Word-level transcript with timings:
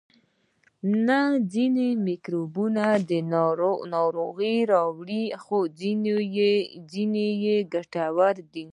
نه 1.07 1.19
ځینې 1.53 1.87
میکروبونه 2.07 2.83
ناروغي 3.95 4.55
راوړي 4.73 5.23
خو 5.43 5.57
ځینې 5.79 7.27
یې 7.43 7.55
ګټور 7.73 8.35
دي 8.53 8.65